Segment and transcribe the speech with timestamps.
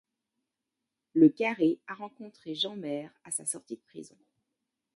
[1.13, 4.17] Le Carré a rencontré Jeanmaire à sa sortie de prison.